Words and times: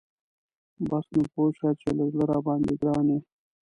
بس 0.87 1.05
نو 1.13 1.21
پوه 1.33 1.49
شه 1.57 1.69
چې 1.81 1.89
له 1.97 2.05
زړه 2.11 2.25
راباندی 2.31 2.75
ګران 2.81 3.07
یي. 3.13 3.19